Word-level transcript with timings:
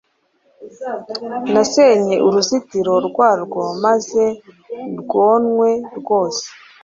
Nzasenya 1.49 2.15
uruzitiro 2.27 2.93
rwarwo, 3.07 3.61
maze 3.83 4.23
rwonwe 5.01 5.69
rwose; 5.97 6.45